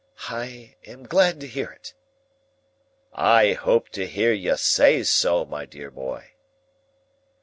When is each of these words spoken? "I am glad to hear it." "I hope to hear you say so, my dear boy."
"I 0.31 0.77
am 0.83 1.03
glad 1.05 1.39
to 1.41 1.47
hear 1.47 1.69
it." 1.69 1.93
"I 3.13 3.53
hope 3.53 3.89
to 3.89 4.07
hear 4.07 4.33
you 4.33 4.57
say 4.57 5.03
so, 5.03 5.45
my 5.45 5.65
dear 5.67 5.91
boy." 5.91 6.31